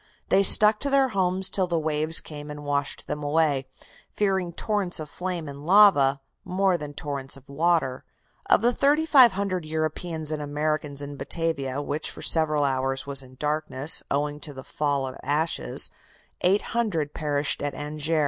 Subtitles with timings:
[0.29, 3.67] They stuck to their homes till the waves came and washed them away,
[4.09, 8.03] fearing torrents of flame and lava more than torrents of water.
[8.49, 14.01] "Of the 3,500 Europeans and Americans in Batavia which for several hours was in darkness,
[14.09, 15.91] owing to the fall of ashes
[16.41, 18.19] 800 perished at Anjer.